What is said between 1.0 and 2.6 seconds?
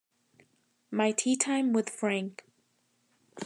tea time with Frank"